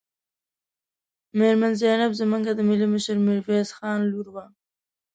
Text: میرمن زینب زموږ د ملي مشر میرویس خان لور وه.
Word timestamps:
میرمن 1.37 1.73
زینب 1.81 2.11
زموږ 2.19 2.43
د 2.57 2.59
ملي 2.69 2.87
مشر 2.93 3.17
میرویس 3.25 3.69
خان 3.77 3.99
لور 4.11 4.27
وه. 4.35 4.45